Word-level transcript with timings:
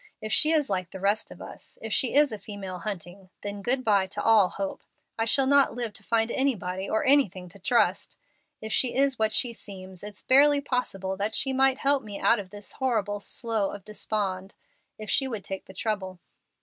If 0.19 0.33
she 0.33 0.51
is 0.51 0.67
like 0.67 0.89
the 0.89 0.99
rest 0.99 1.29
of 1.29 1.43
us 1.43 1.77
if 1.79 1.93
she 1.93 2.15
is 2.15 2.31
a 2.31 2.39
female 2.39 2.79
Hunting 2.79 3.29
then 3.41 3.61
good 3.61 3.83
by 3.83 4.07
to 4.07 4.23
all 4.23 4.49
hope. 4.49 4.81
I 5.15 5.25
shall 5.25 5.45
not 5.45 5.75
live 5.75 5.93
to 5.93 6.03
find 6.03 6.31
anybody 6.31 6.89
or 6.89 7.05
anything 7.05 7.47
to 7.49 7.59
trust. 7.59 8.17
If 8.61 8.73
she 8.73 8.95
is 8.95 9.19
what 9.19 9.31
she 9.31 9.53
seems, 9.53 10.03
it's 10.03 10.23
barely 10.23 10.59
possible 10.59 11.15
that 11.17 11.35
she 11.35 11.53
might 11.53 11.77
help 11.77 12.01
me 12.01 12.19
out 12.19 12.39
of 12.39 12.49
this 12.49 12.71
horrible 12.73 13.19
'slough 13.19 13.75
of 13.75 13.85
despond,' 13.85 14.55
if 14.97 15.07
she 15.11 15.27
would 15.27 15.43
take 15.43 15.65
the 15.65 15.71
trouble. 15.71 16.17